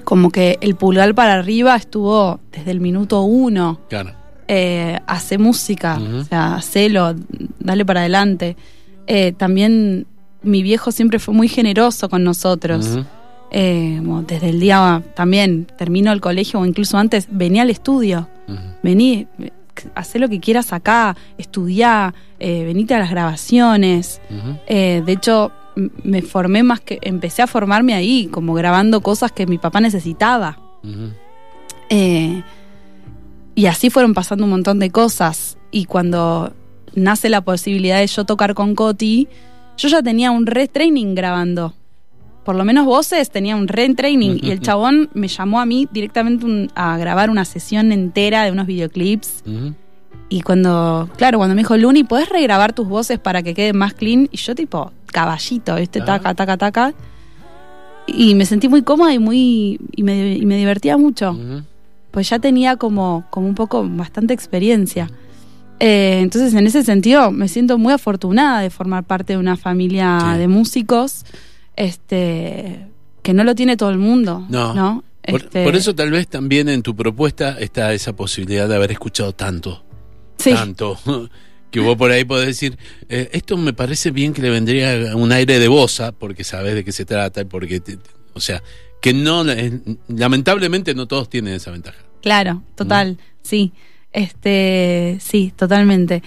como 0.05 0.31
que 0.31 0.59
el 0.61 0.75
pulgar 0.77 1.15
para 1.15 1.35
arriba 1.35 1.75
estuvo 1.77 2.41
desde 2.53 2.71
el 2.71 2.81
minuto 2.81 3.23
uno. 3.23 3.81
Claro. 3.89 4.13
Eh, 4.49 4.99
hace 5.07 5.39
música, 5.39 5.99
o 5.99 6.25
sea, 6.25 6.55
hacelo, 6.55 7.15
dale 7.59 7.85
para 7.85 8.01
adelante. 8.01 8.57
Eh, 9.07 9.33
también 9.33 10.07
mi 10.43 10.63
viejo 10.63 10.93
siempre 10.93 11.19
fue 11.19 11.35
muy 11.35 11.49
generoso 11.49 12.09
con 12.09 12.23
nosotros. 12.23 12.99
Eh, 13.51 13.97
como 13.99 14.23
desde 14.23 14.51
el 14.51 14.61
día 14.61 15.03
también 15.15 15.67
termino 15.79 16.13
el 16.13 16.21
colegio 16.21 16.61
o 16.61 16.67
incluso 16.67 16.99
antes, 16.99 17.29
venía 17.31 17.63
al 17.63 17.71
estudio 17.71 18.29
vení, 18.87 19.27
hacé 19.95 20.19
lo 20.19 20.29
que 20.29 20.41
quieras 20.41 20.73
acá, 20.73 21.17
estudiá, 21.39 22.15
eh, 22.39 22.65
venite 22.65 22.95
a 22.95 22.99
las 22.99 23.11
grabaciones. 23.11 24.21
Eh, 24.67 25.03
de 25.05 25.13
hecho, 25.13 25.53
me 26.05 26.23
formé 26.23 26.63
más 26.63 26.81
que, 26.81 26.99
empecé 27.03 27.43
a 27.43 27.47
formarme 27.47 27.95
ahí, 27.95 28.29
como 28.29 28.55
grabando 28.55 29.01
cosas 29.01 29.33
que 29.33 29.47
mi 29.47 29.59
papá 29.59 29.81
necesitaba. 29.81 30.59
Eh, 31.91 32.43
y 33.57 33.67
así 33.67 33.91
fueron 33.91 34.15
pasando 34.15 34.45
un 34.45 34.51
montón 34.51 34.79
de 34.79 34.91
cosas. 34.91 35.59
Y 35.73 35.87
cuando 35.87 36.53
nace 36.95 37.29
la 37.29 37.41
posibilidad 37.41 37.99
de 37.99 38.07
yo 38.07 38.25
tocar 38.25 38.55
con 38.55 38.77
Coti, 38.77 39.27
yo 39.77 39.89
ya 39.89 40.01
tenía 40.03 40.31
un 40.31 40.47
retraining 40.47 41.15
grabando. 41.17 41.75
por 42.45 42.55
lo 42.55 42.65
menos 42.65 42.87
voces, 42.87 43.29
tenía 43.31 43.57
un 43.57 43.67
retraining 43.67 44.39
y 44.41 44.53
el 44.53 44.61
chabón 44.61 45.11
me 45.15 45.27
llamó 45.27 45.59
a 45.61 45.67
mí 45.67 45.89
directamente 45.91 46.45
un- 46.47 46.71
a 46.77 46.97
grabar 46.97 47.29
una 47.29 47.45
sesión 47.45 47.91
entera 47.91 48.45
de 48.45 48.53
unos 48.53 48.69
videoclips. 48.69 49.43
Y 50.29 50.43
cuando, 50.43 51.09
claro, 51.17 51.39
cuando 51.39 51.57
me 51.57 51.63
dijo, 51.63 51.77
Luni, 51.77 52.05
¿podés 52.05 52.29
regrabar 52.29 52.73
tus 52.73 52.87
voces 52.89 53.19
para 53.19 53.43
que 53.43 53.53
queden 53.53 53.77
más 53.77 53.95
clean? 53.95 54.29
Y 54.31 54.37
yo 54.37 54.55
tipo, 54.55 54.93
caballito, 55.07 55.75
¿viste? 55.75 55.99
Taca, 56.07 56.35
taca, 56.35 56.57
taca. 56.57 56.95
Y 58.07 58.37
me 58.37 58.47
sentí 58.47 58.69
muy 58.69 58.83
cómoda 58.83 59.13
y 59.13 59.19
muy 59.19 59.81
y 59.97 60.03
me, 60.05 60.35
y 60.37 60.47
me 60.47 60.57
divertía 60.57 60.97
mucho. 60.97 61.33
Pues 62.17 62.31
ya 62.31 62.39
tenía 62.39 62.77
como, 62.77 63.27
como 63.29 63.47
un 63.47 63.55
poco 63.55 63.87
bastante 63.87 64.33
experiencia. 64.33 65.11
Eh, 65.81 66.21
entonces, 66.23 66.55
en 66.55 66.67
ese 66.67 66.83
sentido, 66.83 67.31
me 67.31 67.47
siento 67.47 67.77
muy 67.77 67.93
afortunada 67.93 68.63
de 68.63 68.71
formar 68.71 69.05
parte 69.05 69.35
de 69.35 69.39
una 69.39 69.59
familia 69.59 70.19
Sí. 70.33 70.39
de 70.39 70.49
músicos 70.49 71.27
este 71.77 72.87
que 73.23 73.35
no 73.35 73.45
lo 73.45 73.55
tiene 73.55 73.77
todo 73.77 73.91
el 73.91 73.99
mundo. 73.99 74.47
No. 74.49 74.73
¿no? 74.73 75.05
Por, 75.29 75.43
Este, 75.43 75.63
por 75.63 75.77
eso 75.77 75.95
tal 75.95 76.11
vez 76.11 76.27
también 76.27 76.71
en 76.71 76.81
tu 76.81 76.97
propuesta 76.97 77.59
está 77.61 77.93
esa 77.93 78.17
posibilidad 78.17 78.67
de 78.67 78.77
haber 78.77 78.93
escuchado 78.93 79.35
tanto, 79.35 79.85
sí, 80.39 80.55
tanto, 80.55 80.99
que 81.71 81.81
vos 81.81 81.97
por 81.99 82.13
ahí 82.13 82.25
podés 82.25 82.47
decir, 82.47 82.79
eh, 83.11 83.29
esto 83.33 83.59
me 83.59 83.75
parece 83.75 84.11
bien 84.11 84.33
que 84.33 84.41
le 84.41 84.49
vendría 84.49 85.15
un 85.15 85.33
aire 85.33 85.59
de 85.59 85.69
bosa, 85.69 86.13
porque 86.13 86.45
sabes 86.45 86.75
de 86.77 86.83
qué 86.83 86.93
se 86.93 87.05
trata, 87.05 87.43
y 87.43 87.45
porque, 87.45 87.79
te- 87.81 87.99
te- 87.99 88.11
o 88.33 88.41
sea, 88.41 88.63
que 89.03 89.13
no, 89.13 89.47
eh, 89.51 89.83
lamentablemente 90.09 90.95
no 90.95 91.07
todos 91.07 91.29
tienen 91.29 91.53
esa 91.53 91.73
ventaja. 91.73 91.99
Claro, 92.27 92.61
total, 92.75 93.19
sí. 93.41 93.73
Este, 94.13 95.17
sí, 95.21 95.53
totalmente. 95.55 96.25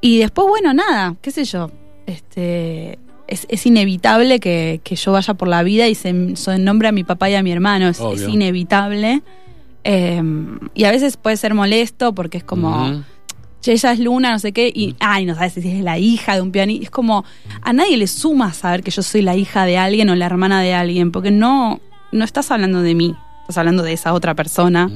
Y 0.00 0.20
después, 0.20 0.48
bueno, 0.48 0.72
nada, 0.72 1.14
qué 1.20 1.30
sé 1.30 1.44
yo. 1.44 1.70
Este, 2.06 2.98
es, 3.26 3.46
es 3.50 3.66
inevitable 3.66 4.40
que, 4.40 4.80
que 4.82 4.96
yo 4.96 5.12
vaya 5.12 5.34
por 5.34 5.48
la 5.48 5.62
vida 5.62 5.88
y 5.88 5.94
se, 5.94 6.36
se 6.36 6.58
nombre 6.58 6.88
a 6.88 6.92
mi 6.92 7.04
papá 7.04 7.28
y 7.28 7.34
a 7.34 7.42
mi 7.42 7.52
hermano. 7.52 7.88
Es, 7.88 8.00
inevitable. 8.26 9.20
Eh, 9.84 10.22
y 10.72 10.84
a 10.84 10.90
veces 10.90 11.18
puede 11.18 11.36
ser 11.36 11.52
molesto 11.52 12.14
porque 12.14 12.38
es 12.38 12.44
como, 12.44 13.04
che, 13.60 13.72
ella 13.72 13.92
es 13.92 13.98
Luna, 13.98 14.30
no 14.30 14.38
sé 14.38 14.52
qué, 14.52 14.72
y, 14.74 14.96
ay, 15.00 15.26
no 15.26 15.34
sabes 15.34 15.52
si 15.52 15.68
es 15.68 15.84
la 15.84 15.98
hija 15.98 16.34
de 16.34 16.40
un 16.40 16.50
pianista. 16.50 16.84
Es 16.84 16.90
como, 16.90 17.26
a 17.60 17.74
nadie 17.74 17.98
le 17.98 18.06
suma 18.06 18.54
saber 18.54 18.82
que 18.82 18.90
yo 18.90 19.02
soy 19.02 19.20
la 19.20 19.36
hija 19.36 19.66
de 19.66 19.76
alguien 19.76 20.08
o 20.08 20.14
la 20.14 20.24
hermana 20.24 20.62
de 20.62 20.72
alguien, 20.72 21.12
porque 21.12 21.30
no, 21.30 21.78
no 22.10 22.24
estás 22.24 22.50
hablando 22.50 22.80
de 22.80 22.94
mí, 22.94 23.14
estás 23.42 23.58
hablando 23.58 23.82
de 23.82 23.92
esa 23.92 24.14
otra 24.14 24.34
persona. 24.34 24.90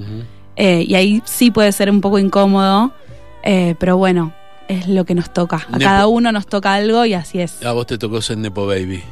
Eh, 0.57 0.85
y 0.89 0.95
ahí 0.95 1.23
sí 1.27 1.51
puede 1.51 1.71
ser 1.73 1.91
un 1.91 2.01
poco 2.01 2.19
incómodo, 2.19 2.93
eh, 3.43 3.75
pero 3.79 3.97
bueno, 3.99 4.33
es 4.69 4.89
lo 4.89 5.05
que 5.05 5.15
nos 5.15 5.33
toca. 5.33 5.67
A 5.71 5.79
Nepo- 5.79 5.85
cada 5.85 6.07
uno 6.07 6.33
nos 6.33 6.47
toca 6.47 6.75
algo 6.75 7.05
y 7.05 7.13
así 7.15 7.41
es. 7.41 7.63
A 7.65 7.73
vos 7.73 7.87
te 7.87 7.99
tocó 7.99 8.23
ser 8.23 8.39
Nepo 8.39 8.67
Baby, 8.67 9.03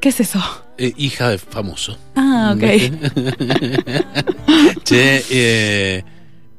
¿Qué 0.00 0.08
es 0.10 0.20
eso? 0.20 0.40
eh, 0.78 0.92
hija 0.96 1.28
de 1.28 1.38
famoso. 1.38 1.98
Ah, 2.16 2.54
ok. 2.56 2.62
che, 4.84 5.24
eh, 5.30 6.04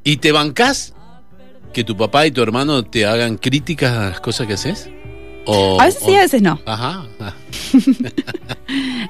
¿y 0.04 0.16
te 0.18 0.32
bancás 0.32 0.94
que 1.72 1.84
tu 1.84 1.96
papá 1.96 2.26
y 2.26 2.30
tu 2.30 2.42
hermano 2.42 2.84
te 2.84 3.04
hagan 3.06 3.36
críticas 3.36 3.92
a 3.92 4.08
las 4.10 4.20
cosas 4.20 4.46
que 4.46 4.54
haces? 4.54 4.88
O, 5.44 5.80
A 5.80 5.86
veces 5.86 6.02
sí, 6.04 6.14
a 6.14 6.20
veces 6.20 6.42
no. 6.42 6.60
Ajá. 6.66 7.04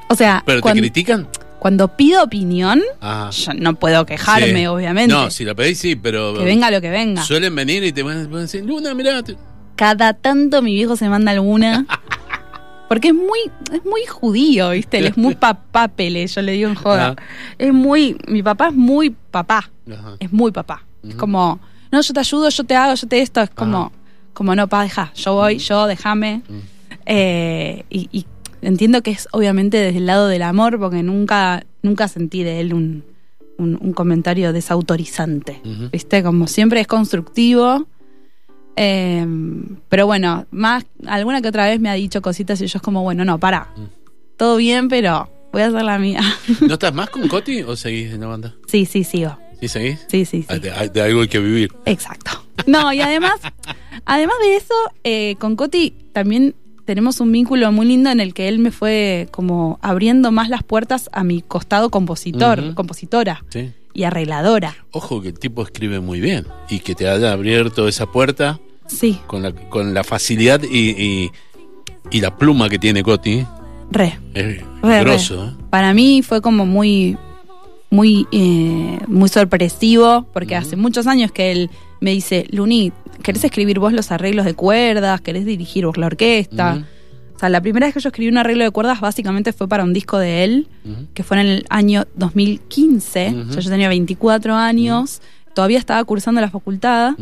O 0.09 0.14
sea, 0.14 0.43
¿Pero 0.47 0.61
te 0.62 0.73
critican? 0.73 1.28
Cuando 1.59 1.89
pido 1.89 2.23
opinión, 2.23 2.83
Ajá. 3.01 3.31
yo 3.31 3.55
no 3.55 3.75
puedo 3.75 4.05
quejarme, 4.07 4.61
Sí. 4.61 4.67
obviamente. 4.67 5.15
No, 5.15 5.31
si 5.31 5.45
la 5.45 5.55
pedís 5.55 5.79
sí, 5.79 5.97
pero... 5.97 6.35
Que 6.35 6.45
venga 6.45 6.71
lo 6.71 6.81
que 6.81 6.91
venga. 6.91 7.23
Suelen 7.23 7.55
venir 7.55 7.83
y 7.85 7.93
te 7.93 8.03
van 8.03 8.19
a 8.33 8.39
decir, 8.41 8.65
Luna, 8.65 8.95
mirá. 8.95 9.23
Cada 9.75 10.15
tanto 10.15 10.63
mi 10.63 10.75
viejo 10.75 10.97
se 10.97 11.09
manda 11.09 11.33
alguna. 11.33 11.87
Porque 12.89 13.09
es 13.09 13.15
muy, 13.15 13.41
es 13.73 13.85
muy 13.85 14.07
judío, 14.07 14.71
¿viste? 14.71 14.99
Él 14.99 15.07
es 15.07 15.17
muy 15.17 15.35
papápele, 15.35 16.25
yo 16.27 16.41
le 16.43 16.53
digo 16.53 16.69
en 16.69 16.77
joda. 16.77 17.09
Ajá. 17.09 17.17
Es 17.59 17.73
muy, 17.73 18.17
mi 18.29 18.43
papá 18.45 18.69
es 18.69 18.75
muy 18.75 19.11
papá. 19.11 19.71
Ajá. 19.91 20.17
es 20.21 20.33
muy 20.33 20.53
papá. 20.53 20.85
Es 21.09 21.17
como, 21.17 21.59
no, 21.91 22.01
yo 22.01 22.15
te 22.15 22.21
ayudo, 22.21 22.49
yo 22.49 22.65
te 22.65 22.77
hago, 22.77 22.95
yo 22.95 23.09
te 23.09 23.21
esto. 23.21 23.41
Es 23.41 23.51
como, 23.51 23.93
como 24.33 24.55
no, 24.55 24.69
pa, 24.69 24.83
deja, 24.85 25.13
yo 25.15 25.35
voy, 25.35 25.59
yo, 25.59 25.87
déjame. 25.89 26.43
Eh, 27.07 27.85
y, 27.91 28.09
y 28.13 28.27
entiendo 28.63 29.03
que 29.03 29.11
es 29.13 29.29
obviamente 29.33 29.77
desde 29.79 29.99
el 29.99 30.07
lado 30.07 30.29
del 30.29 30.43
amor, 30.43 30.79
porque 30.79 31.03
nunca, 31.03 31.65
nunca 31.83 32.09
sentí 32.09 32.43
de 32.43 32.61
él 32.61 32.75
un, 32.75 33.05
un, 33.59 33.79
un 33.81 33.93
comentario 33.93 34.53
desautorizante. 34.53 35.61
¿Viste? 35.93 36.23
Como 36.23 36.47
siempre 36.47 36.81
es 36.81 36.87
constructivo. 36.87 37.87
Eh, 38.77 39.27
pero 39.89 40.07
bueno, 40.07 40.47
más 40.51 40.85
alguna 41.07 41.41
que 41.41 41.49
otra 41.49 41.67
vez 41.67 41.81
me 41.81 41.89
ha 41.89 41.95
dicho 41.95 42.21
cositas 42.21 42.61
y 42.61 42.67
yo 42.67 42.77
es 42.79 42.83
como, 42.83 43.03
bueno, 43.03 43.25
no, 43.25 43.39
para. 43.39 43.71
Mm. 43.77 43.87
Todo 44.37 44.57
bien, 44.59 44.89
pero 44.89 45.31
voy 45.53 45.63
a 45.63 45.69
hacer 45.69 45.83
la 45.83 45.99
mía. 45.99 46.21
¿No 46.61 46.75
estás 46.75 46.93
más 46.93 47.09
con 47.09 47.27
Coti 47.29 47.63
o 47.63 47.75
seguís 47.77 48.13
en 48.13 48.21
la 48.21 48.27
banda? 48.27 48.55
sí, 48.67 48.85
sí, 48.85 49.03
sigo. 49.05 49.39
¿Sí 49.61 49.69
seguís? 49.69 50.05
Sí, 50.09 50.27
sí, 50.27 50.43
sí. 50.43 50.47
Ah, 50.51 50.59
De, 50.59 50.91
de 50.91 51.01
algo 51.01 51.23
hay 51.23 51.29
que 51.29 51.39
vivir. 51.39 51.73
Exacto. 51.87 52.31
No, 52.67 52.93
y 52.93 53.01
además, 53.01 53.41
además 54.05 54.37
de 54.43 54.57
eso, 54.57 54.75
eh, 55.05 55.37
con 55.39 55.57
Coti 55.57 55.95
también 56.13 56.55
tenemos 56.87 57.21
un 57.21 57.31
vínculo 57.33 57.71
muy 57.73 57.85
lindo 57.87 58.09
en 58.11 58.21
el 58.21 58.33
que 58.33 58.49
él 58.49 58.59
me 58.59 58.71
fue 58.71 59.28
como 59.31 59.78
abriendo 59.83 60.33
más 60.33 60.49
las 60.49 60.62
puertas 60.62 61.11
a 61.12 61.23
mi 61.25 61.43
costado 61.43 61.90
compositor, 61.90 62.73
compositora 62.75 63.45
Sí. 63.50 63.73
y 63.93 64.05
arregladora. 64.05 64.75
Ojo 64.93 65.21
que 65.21 65.28
el 65.28 65.38
tipo 65.38 65.62
escribe 65.62 66.00
muy 66.00 66.21
bien 66.21 66.47
y 66.71 66.78
que 66.78 66.95
te 66.95 67.09
haya 67.09 67.33
abierto 67.33 67.88
esa 67.88 68.07
puerta 68.07 68.59
Sí, 68.87 69.19
con 69.26 69.43
la, 69.43 69.52
con 69.52 69.93
la 69.95 70.05
facilidad 70.05 70.62
y, 70.62 70.90
y, 70.90 71.31
y 72.11 72.21
la 72.21 72.37
pluma 72.38 72.69
que 72.69 72.78
tiene 72.78 73.02
Coti. 73.02 73.45
re. 73.90 74.19
Es 74.33 74.62
re, 74.81 75.00
grosso, 75.00 75.43
re. 75.45 75.49
¿eh? 75.50 75.55
Para 75.71 75.93
mí 75.93 76.23
fue 76.23 76.40
como 76.40 76.64
muy, 76.66 77.16
muy, 77.90 78.26
eh, 78.31 79.00
muy 79.09 79.28
sorpresivo, 79.28 80.26
porque 80.33 80.55
hace 80.55 80.76
muchos 80.76 81.09
años 81.09 81.33
que 81.33 81.50
él 81.50 81.71
me 82.00 82.11
dice, 82.12 82.47
Luni, 82.50 82.93
¿querés 83.23 83.45
escribir 83.45 83.79
vos 83.79 83.93
los 83.93 84.11
arreglos 84.12 84.45
de 84.45 84.55
cuerdas? 84.55 85.21
¿Querés 85.21 85.45
dirigir 85.47 85.87
vos 85.87 85.97
la 85.97 86.07
orquesta? 86.07 86.85
O 87.35 87.38
sea, 87.38 87.49
la 87.50 87.61
primera 87.61 87.87
vez 87.87 87.93
que 87.95 88.00
yo 88.00 88.09
escribí 88.09 88.31
un 88.31 88.38
arreglo 88.38 88.65
de 88.65 88.71
cuerdas 88.71 89.00
básicamente 89.00 89.53
fue 89.53 89.69
para 89.69 89.85
un 89.85 89.93
disco 89.93 90.19
de 90.19 90.45
él, 90.45 90.69
que 91.15 91.23
fue 91.23 91.38
en 91.41 91.47
el 91.47 91.67
año 91.69 92.05
2015. 92.15 93.29
Ujú. 93.31 93.50
O 93.50 93.53
sea, 93.53 93.61
yo 93.62 93.71
tenía 93.71 93.88
24 93.88 94.55
años, 94.55 95.21
todavía 95.55 95.79
estaba 95.79 96.03
cursando 96.05 96.41
la 96.41 96.49
facultad, 96.50 97.15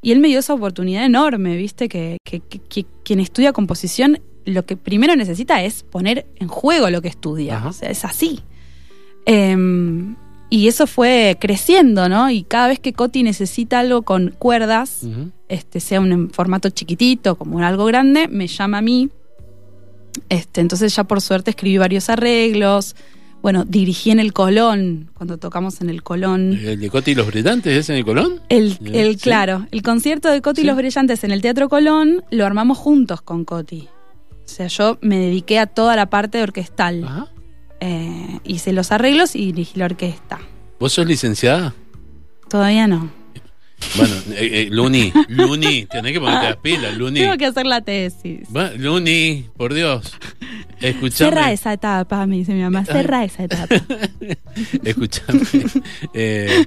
y 0.00 0.10
él 0.10 0.18
me 0.18 0.26
dio 0.28 0.40
esa 0.40 0.54
oportunidad 0.54 1.04
enorme, 1.04 1.56
¿viste? 1.56 1.88
Que, 1.88 2.16
que- 2.24 2.40
que- 2.40 2.58
que 2.58 2.86
quien 3.04 3.20
estudia 3.20 3.52
composición 3.52 4.20
lo 4.44 4.66
que 4.66 4.76
primero 4.76 5.14
necesita 5.14 5.62
es 5.62 5.84
poner 5.84 6.26
en 6.40 6.48
juego 6.48 6.90
lo 6.90 7.00
que 7.00 7.06
estudia. 7.08 7.64
O 7.64 7.72
sea, 7.72 7.88
es 7.90 8.04
así. 8.04 8.40
Em, 9.26 10.16
y 10.52 10.68
eso 10.68 10.86
fue 10.86 11.38
creciendo, 11.40 12.10
¿no? 12.10 12.28
Y 12.28 12.42
cada 12.42 12.68
vez 12.68 12.78
que 12.78 12.92
Coti 12.92 13.22
necesita 13.22 13.80
algo 13.80 14.02
con 14.02 14.34
cuerdas, 14.38 15.00
este, 15.48 15.80
sea 15.80 15.98
un 15.98 16.28
formato 16.28 16.68
chiquitito, 16.68 17.36
como 17.36 17.56
un 17.56 17.62
algo 17.62 17.86
grande, 17.86 18.28
me 18.28 18.48
llama 18.48 18.78
a 18.78 18.82
mí. 18.82 19.08
Este, 20.28 20.60
entonces 20.60 20.94
ya 20.94 21.04
por 21.04 21.22
suerte 21.22 21.48
escribí 21.48 21.78
varios 21.78 22.10
arreglos. 22.10 22.96
Bueno, 23.40 23.64
dirigí 23.64 24.10
en 24.10 24.20
el 24.20 24.34
Colón, 24.34 25.10
cuando 25.14 25.38
tocamos 25.38 25.80
en 25.80 25.88
el 25.88 26.02
Colón. 26.02 26.60
¿El 26.62 26.78
de 26.78 26.90
Coti 26.90 27.12
y 27.12 27.14
los 27.14 27.28
Brillantes 27.28 27.74
es 27.74 27.88
en 27.88 27.96
el 27.96 28.04
Colón? 28.04 28.42
El, 28.50 28.78
el 28.92 29.14
sí. 29.14 29.22
claro, 29.22 29.66
el 29.70 29.80
concierto 29.80 30.28
de 30.28 30.42
Coti 30.42 30.60
y 30.60 30.64
los 30.64 30.76
Brillantes 30.76 31.24
en 31.24 31.30
el 31.30 31.40
Teatro 31.40 31.70
Colón 31.70 32.24
lo 32.30 32.44
armamos 32.44 32.76
juntos 32.76 33.22
con 33.22 33.46
Coti. 33.46 33.88
O 34.44 34.48
sea, 34.48 34.66
yo 34.66 34.98
me 35.00 35.16
dediqué 35.16 35.58
a 35.58 35.66
toda 35.66 35.96
la 35.96 36.10
parte 36.10 36.42
orquestal. 36.42 37.04
Ajá. 37.04 37.31
Eh, 37.84 38.38
hice 38.44 38.72
los 38.72 38.92
arreglos 38.92 39.34
y 39.34 39.46
dirigí 39.46 39.76
la 39.76 39.86
orquesta. 39.86 40.38
¿Vos 40.78 40.92
sos 40.92 41.04
licenciada? 41.04 41.74
Todavía 42.48 42.86
no. 42.86 43.10
Bueno, 43.96 44.14
eh, 44.30 44.50
eh, 44.52 44.68
Luni, 44.70 45.12
Luni, 45.26 45.86
tenés 45.86 46.12
que 46.12 46.20
ponerte 46.20 46.46
las 46.46 46.56
pilas, 46.58 46.96
Luni. 46.96 47.18
Tengo 47.18 47.36
que 47.36 47.46
hacer 47.46 47.66
la 47.66 47.80
tesis. 47.80 48.46
Va, 48.56 48.70
Luni, 48.76 49.46
por 49.56 49.74
Dios. 49.74 50.12
Escuchame. 50.80 51.30
Cerra 51.30 51.50
esa 51.50 51.72
etapa, 51.72 52.24
me 52.24 52.36
dice 52.36 52.54
mi 52.54 52.62
mamá. 52.62 52.84
Cerra 52.84 53.24
esa 53.24 53.42
etapa. 53.42 53.74
Escuchame. 54.84 55.40
Eh, 56.14 56.64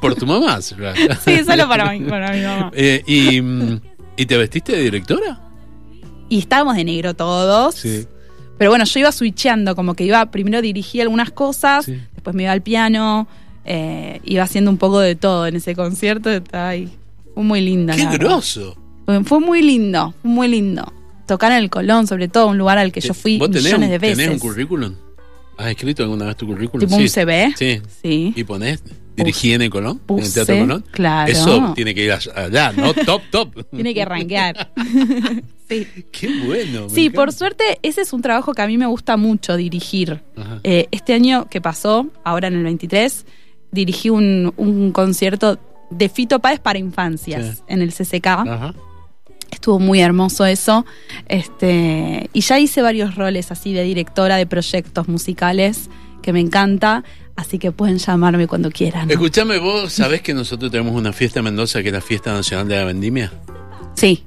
por 0.00 0.14
tu 0.14 0.26
mamá. 0.26 0.62
Sí, 0.62 1.44
solo 1.44 1.68
para 1.68 1.92
mí, 1.92 2.00
para 2.08 2.32
mi 2.32 2.40
mamá. 2.40 2.70
Eh, 2.74 3.02
y, 3.06 3.42
mm, 3.42 3.80
¿Y 4.16 4.24
te 4.24 4.38
vestiste 4.38 4.72
de 4.72 4.82
directora? 4.84 5.38
Y 6.30 6.38
estábamos 6.38 6.76
de 6.76 6.84
negro 6.84 7.12
todos. 7.12 7.74
Sí. 7.74 8.06
Pero 8.58 8.70
bueno, 8.70 8.84
yo 8.84 9.00
iba 9.00 9.12
switcheando, 9.12 9.76
como 9.76 9.94
que 9.94 10.04
iba, 10.04 10.24
primero 10.30 10.62
dirigí 10.62 11.00
algunas 11.00 11.30
cosas, 11.30 11.84
Sí. 11.84 12.00
después 12.14 12.34
me 12.34 12.44
iba 12.44 12.52
al 12.52 12.62
piano, 12.62 13.28
eh, 13.64 14.20
iba 14.24 14.42
haciendo 14.44 14.70
un 14.70 14.78
poco 14.78 15.00
de 15.00 15.14
todo 15.14 15.46
en 15.46 15.56
ese 15.56 15.74
concierto. 15.74 16.30
Estaba 16.30 16.68
ahí. 16.70 16.88
Fue 17.34 17.42
muy 17.42 17.60
linda. 17.60 17.94
¡Qué 17.94 18.06
grosso! 18.18 18.76
Fue, 19.04 19.22
fue 19.24 19.40
muy 19.40 19.62
lindo, 19.62 20.14
muy 20.22 20.48
lindo. 20.48 20.92
Tocar 21.26 21.52
en 21.52 21.58
el 21.58 21.70
Colón, 21.70 22.06
sobre 22.06 22.28
todo, 22.28 22.46
un 22.48 22.56
lugar 22.58 22.78
al 22.78 22.92
que 22.92 23.00
yo 23.00 23.12
fui 23.12 23.36
¿Vos 23.38 23.48
tenés 23.50 23.64
millones 23.64 23.86
un, 23.88 23.90
de 23.92 23.98
veces. 23.98 24.16
tenés 24.16 24.32
un 24.32 24.38
currículum? 24.38 24.94
¿Has 25.58 25.68
escrito 25.68 26.02
alguna 26.02 26.26
vez 26.26 26.36
tu 26.36 26.46
currículum? 26.46 26.86
Tipo 26.86 26.96
un 27.00 27.08
CV. 27.08 27.52
Sí. 27.56 27.80
Sí. 28.02 28.32
¿Y 28.36 28.44
ponés? 28.44 28.82
¿Dirigí 29.16 29.52
en 29.54 29.62
el 29.62 29.70
Colón? 29.70 30.00
¿En 30.08 30.18
el 30.18 30.32
Teatro 30.32 30.58
Colón? 30.58 30.84
claro. 30.90 31.32
Eso 31.32 31.72
tiene 31.74 31.94
que 31.94 32.04
ir 32.04 32.12
allá, 32.12 32.72
¿no? 32.72 32.92
Top, 32.94 33.22
top. 33.30 33.66
Tiene 33.74 33.92
que 33.94 34.02
arranquear. 34.02 34.70
Sí. 35.68 35.86
Qué 36.12 36.28
bueno. 36.46 36.88
Sí, 36.88 37.10
por 37.10 37.32
suerte, 37.32 37.78
ese 37.82 38.00
es 38.02 38.12
un 38.12 38.22
trabajo 38.22 38.54
que 38.54 38.62
a 38.62 38.66
mí 38.66 38.78
me 38.78 38.86
gusta 38.86 39.16
mucho 39.16 39.56
dirigir. 39.56 40.22
Eh, 40.64 40.86
este 40.92 41.12
año 41.14 41.46
que 41.48 41.60
pasó, 41.60 42.06
ahora 42.24 42.48
en 42.48 42.54
el 42.54 42.62
23, 42.64 43.26
dirigí 43.72 44.10
un, 44.10 44.52
un 44.56 44.92
concierto 44.92 45.58
de 45.90 46.08
Fito 46.08 46.38
Páez 46.40 46.60
para 46.60 46.78
infancias 46.78 47.56
Sí. 47.58 47.62
en 47.68 47.82
el 47.82 47.92
CCK. 47.92 48.26
Ajá. 48.26 48.74
Estuvo 49.50 49.78
muy 49.78 50.00
hermoso 50.00 50.44
eso. 50.46 50.84
Este, 51.28 52.30
y 52.32 52.40
ya 52.40 52.58
hice 52.58 52.82
varios 52.82 53.14
roles 53.14 53.50
así 53.52 53.72
de 53.72 53.82
directora 53.82 54.36
de 54.36 54.46
proyectos 54.46 55.08
musicales 55.08 55.88
que 56.22 56.32
me 56.32 56.40
encanta. 56.40 57.04
Así 57.36 57.58
que 57.58 57.70
pueden 57.70 57.98
llamarme 57.98 58.46
cuando 58.46 58.70
quieran. 58.70 59.10
Escuchame, 59.10 59.58
vos 59.58 59.92
sabés 59.92 60.22
que 60.22 60.32
nosotros 60.32 60.70
tenemos 60.70 60.94
una 60.94 61.12
fiesta 61.12 61.40
en 61.40 61.44
Mendoza 61.44 61.82
que 61.82 61.88
es 61.88 61.92
la 61.94 62.00
Fiesta 62.00 62.32
Nacional 62.32 62.66
de 62.66 62.76
la 62.76 62.84
Vendimia. 62.84 63.30
Sí, 63.94 64.24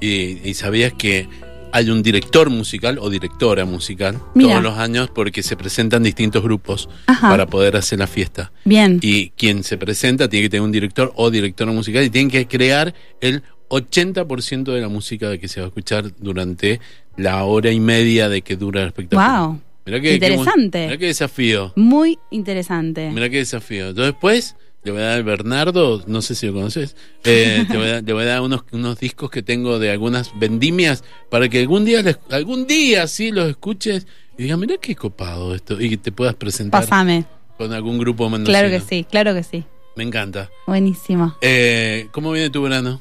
Y, 0.00 0.48
y 0.48 0.54
sabías 0.54 0.92
que 0.92 1.28
hay 1.74 1.90
un 1.90 2.04
director 2.04 2.50
musical 2.50 2.98
o 3.00 3.10
directora 3.10 3.64
musical 3.64 4.20
Mira. 4.34 4.50
todos 4.50 4.62
los 4.62 4.78
años 4.78 5.10
porque 5.12 5.42
se 5.42 5.56
presentan 5.56 6.04
distintos 6.04 6.40
grupos 6.40 6.88
Ajá. 7.06 7.28
para 7.30 7.46
poder 7.46 7.76
hacer 7.76 7.98
la 7.98 8.06
fiesta. 8.06 8.52
bien. 8.64 9.00
Y 9.02 9.30
quien 9.30 9.64
se 9.64 9.76
presenta 9.76 10.28
tiene 10.28 10.44
que 10.44 10.50
tener 10.50 10.62
un 10.62 10.70
director 10.70 11.12
o 11.16 11.32
directora 11.32 11.72
musical 11.72 12.04
y 12.04 12.10
tienen 12.10 12.30
que 12.30 12.46
crear 12.46 12.94
el 13.20 13.42
80% 13.70 14.72
de 14.72 14.80
la 14.80 14.88
música 14.88 15.36
que 15.36 15.48
se 15.48 15.58
va 15.60 15.66
a 15.66 15.68
escuchar 15.68 16.14
durante 16.18 16.80
la 17.16 17.42
hora 17.42 17.72
y 17.72 17.80
media 17.80 18.28
de 18.28 18.42
que 18.42 18.54
dura 18.54 18.82
el 18.82 18.88
espectáculo. 18.88 19.46
Wow. 19.48 19.60
Mirá 19.86 20.00
que, 20.00 20.14
Interesante. 20.14 20.84
Mirá 20.86 20.96
qué 20.96 21.06
desafío. 21.06 21.72
Muy 21.74 22.18
interesante. 22.30 23.10
Mirá 23.10 23.28
qué 23.28 23.38
desafío. 23.38 23.88
Entonces, 23.88 24.12
después 24.12 24.56
le 24.84 24.92
voy 24.92 25.00
a 25.00 25.04
dar 25.06 25.22
Bernardo, 25.22 26.02
no 26.06 26.22
sé 26.22 26.34
si 26.34 26.46
lo 26.46 26.52
conoces, 26.52 26.94
eh, 27.24 27.64
voy 27.72 27.88
a 27.88 28.00
le 28.00 28.12
voy 28.12 28.22
a 28.24 28.26
dar 28.26 28.40
unos, 28.42 28.64
unos 28.72 28.98
discos 29.00 29.30
que 29.30 29.42
tengo 29.42 29.78
de 29.78 29.90
algunas 29.90 30.38
vendimias 30.38 31.02
para 31.30 31.48
que 31.48 31.60
algún 31.60 31.84
día, 31.84 32.02
les- 32.02 32.18
algún 32.30 32.66
día 32.66 33.06
sí 33.08 33.30
los 33.30 33.48
escuches 33.48 34.06
y 34.38 34.44
digas, 34.44 34.58
mirá 34.58 34.76
qué 34.78 34.94
copado 34.94 35.54
esto 35.54 35.80
y 35.80 35.90
que 35.90 35.96
te 35.96 36.12
puedas 36.12 36.34
presentar 36.34 36.82
Pásame. 36.82 37.24
con 37.56 37.72
algún 37.72 37.98
grupo 37.98 38.28
mendocino. 38.28 38.58
Claro 38.58 38.68
que 38.70 38.80
sí, 38.80 39.04
claro 39.10 39.32
que 39.34 39.42
sí. 39.42 39.64
Me 39.96 40.02
encanta. 40.04 40.50
Buenísimo. 40.66 41.36
Eh, 41.40 42.08
¿Cómo 42.12 42.32
viene 42.32 42.50
tu 42.50 42.60
verano? 42.62 43.00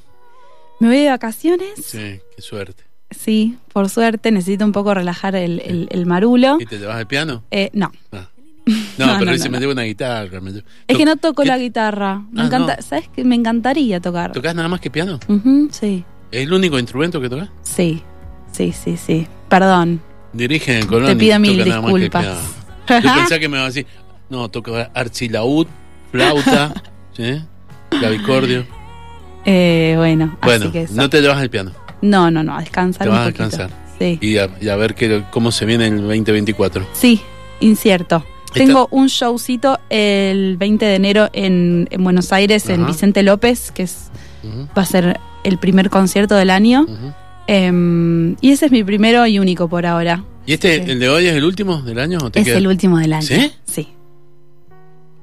¿Me 0.80 0.90
voy 0.90 0.98
de 1.00 1.10
vacaciones? 1.10 1.70
Sí, 1.84 2.20
qué 2.36 2.42
suerte. 2.42 2.84
Sí, 3.10 3.58
por 3.74 3.90
suerte. 3.90 4.32
Necesito 4.32 4.64
un 4.66 4.72
poco 4.72 4.94
relajar 4.94 5.36
el, 5.36 5.60
el- 5.62 5.88
el 5.92 6.06
marulo. 6.06 6.58
¿Y 6.60 6.66
te 6.66 6.78
llevas 6.78 6.98
al 6.98 7.08
piano? 7.08 7.44
Eh, 7.52 7.70
no. 7.74 7.92
Ah. 8.12 8.30
No, 8.98 9.08
No, 9.08 9.14
pero 9.14 9.26
no, 9.26 9.32
dice, 9.34 9.50
me 9.50 9.60
llevo 9.60 9.72
una 9.74 9.82
guitarra. 9.84 10.40
me 10.40 10.52
llevo- 10.52 10.66
Es 10.88 10.98
que 10.98 11.06
no 11.06 11.16
toco 11.18 11.42
¿Qué- 11.44 11.48
la 11.50 11.58
guitarra. 11.58 12.22
Me 12.32 12.42
Ah, 12.42 12.46
encanta. 12.46 12.82
¿Sabes 12.82 13.10
qué? 13.14 13.24
Me 13.24 13.36
encantaría 13.36 14.00
tocar. 14.00 14.32
¿Tocás 14.32 14.54
nada 14.56 14.68
más 14.68 14.80
que 14.80 14.90
piano? 14.92 15.20
Ujú, 15.28 15.68
sí, 15.72 16.04
¿Es 16.32 16.44
el 16.44 16.54
único 16.54 16.80
instrumento 16.80 17.20
que 17.22 17.30
tocas? 17.30 17.50
sí, 17.64 18.02
sí, 18.52 18.72
sí, 18.72 18.98
sí. 18.98 19.28
Perdón. 19.50 20.02
Dirige 20.32 20.80
en 20.80 20.88
Colón. 20.88 21.08
Te 21.08 21.16
pido 21.16 21.40
mil 21.40 21.58
que 21.58 21.64
disculpas. 21.66 22.26
Yo 22.90 23.14
pensaba 23.14 23.40
que 23.40 23.48
me 23.50 23.58
iba 23.58 23.64
a 23.64 23.68
decir, 23.68 23.86
no, 24.30 24.50
toca 24.50 24.90
archilaúd, 24.94 25.68
flauta, 26.12 26.74
¿sí? 27.18 27.42
clavicordio. 27.90 28.66
Eh, 29.46 29.94
bueno, 29.98 30.38
Bueno, 30.42 30.66
así 30.66 30.72
que 30.72 30.82
eso. 30.84 30.94
no 30.96 31.10
te 31.10 31.22
llevas 31.22 31.38
al 31.38 31.50
piano. 31.50 31.72
No, 32.02 32.32
no, 32.32 32.44
no, 32.44 32.56
a 32.56 32.62
descansar 32.62 33.04
Te 33.04 33.10
un 33.10 33.16
vas 33.16 33.28
a 33.28 33.32
poquito. 33.32 33.44
descansar. 33.44 33.84
Sí, 34.00 34.18
Y 34.22 34.38
a, 34.38 34.50
y 34.60 34.70
a 34.70 34.76
ver 34.76 34.96
qué, 34.96 35.24
cómo 35.32 35.52
se 35.52 35.66
viene 35.66 35.88
el 35.88 35.98
2024. 36.02 36.88
sí, 36.94 37.22
incierto. 37.60 38.26
Tengo 38.54 38.88
un 38.92 39.08
showcito 39.08 39.80
el 39.90 40.58
20 40.58 40.86
de 40.86 40.96
enero 40.96 41.30
en, 41.34 41.88
en 41.92 42.04
Buenos 42.04 42.32
Aires, 42.34 42.68
en. 42.70 42.86
Vicente 42.86 43.24
López, 43.24 43.72
que 43.72 43.84
es, 43.84 44.10
va 44.78 44.82
a 44.82 44.86
ser 44.86 45.20
el 45.44 45.58
primer 45.58 45.90
concierto 45.90 46.36
del 46.36 46.50
año. 46.50 46.86
Em, 47.48 48.36
y 48.42 48.52
ese 48.52 48.68
es 48.68 48.72
mi 48.72 48.84
primero 48.84 49.26
y 49.28 49.40
único 49.40 49.68
por 49.68 49.86
ahora. 49.86 50.24
¿Y 50.46 50.54
este, 50.54 50.84
Sí. 50.86 50.92
el 50.92 51.00
de 51.00 51.10
hoy 51.10 51.26
es 51.28 51.34
el 51.36 51.44
último 51.44 51.82
del 51.82 52.00
año? 52.00 52.20
¿o 52.22 52.30
te 52.32 52.40
Es 52.40 52.46
queda? 52.46 52.58
el 52.58 52.68
último 52.68 52.98
del 53.00 53.14
año. 53.14 53.26
¿Sí? 53.26 53.52
Sí. 53.66 53.88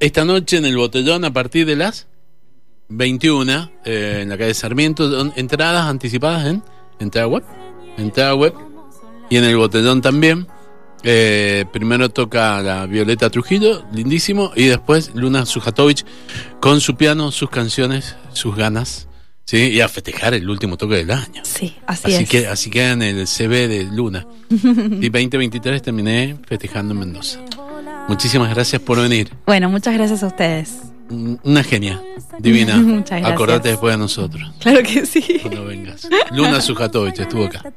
Esta 0.00 0.24
noche 0.24 0.56
en 0.58 0.64
el 0.66 0.76
Botellón 0.76 1.24
a 1.24 1.32
partir 1.32 1.66
de 1.66 1.76
las 1.76 2.06
21 2.88 3.70
eh, 3.84 4.20
en 4.22 4.28
la 4.30 4.38
calle 4.38 4.54
Sarmiento. 4.54 5.30
Entradas 5.36 5.86
anticipadas 5.86 6.46
en 6.46 6.62
entrada 6.98 7.26
web. 7.26 7.44
Entrada 7.98 8.34
web. 8.34 8.54
Y 9.28 9.36
en 9.36 9.44
el 9.44 9.56
Botellón 9.56 10.00
también. 10.02 10.46
Eh, 11.02 11.64
primero 11.72 12.08
toca 12.10 12.60
la 12.62 12.86
Violeta 12.86 13.30
Trujillo, 13.30 13.84
lindísimo. 13.92 14.52
Y 14.54 14.64
después 14.66 15.12
Luna 15.14 15.46
Sujatovic 15.46 16.04
con 16.60 16.80
su 16.80 16.96
piano, 16.96 17.30
sus 17.32 17.50
canciones, 17.50 18.16
sus 18.32 18.54
ganas. 18.56 19.06
¿sí? 19.44 19.70
Y 19.70 19.80
a 19.80 19.88
festejar 19.88 20.34
el 20.34 20.48
último 20.48 20.76
toque 20.76 20.96
del 20.96 21.10
año. 21.10 21.42
Sí, 21.42 21.76
así, 21.86 22.12
Así, 22.12 22.22
es. 22.22 22.28
que, 22.28 22.46
así 22.46 22.70
queda 22.70 22.92
en 22.92 23.02
el 23.02 23.26
CV 23.26 23.66
de 23.68 23.84
Luna. 23.84 24.26
y 24.50 25.08
2023 25.08 25.82
terminé 25.82 26.36
festejando 26.46 26.94
en 26.94 27.00
Mendoza. 27.00 27.40
Muchísimas 28.08 28.50
gracias 28.54 28.80
por 28.82 29.00
venir. 29.00 29.30
Bueno, 29.46 29.68
muchas 29.68 29.94
gracias 29.94 30.22
a 30.22 30.26
ustedes. 30.28 30.74
Una 31.10 31.64
genia, 31.64 32.00
divina. 32.38 32.76
Muchas 32.78 33.10
gracias. 33.18 33.32
Acordate 33.32 33.68
después 33.70 33.94
de 33.94 33.98
nosotros, 33.98 34.52
Claro 34.60 34.80
que 34.84 35.04
sí. 35.06 35.38
cuando 35.42 35.64
vengas. 35.64 36.08
Luna 36.32 36.60
Sujatovic 36.60 37.18
estuvo 37.18 37.46
acá. 37.46 37.72